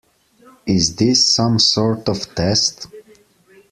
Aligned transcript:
Is 0.65 0.95
this 0.95 1.27
some 1.27 1.59
sort 1.59 2.09
of 2.09 2.33
test? 2.33 2.87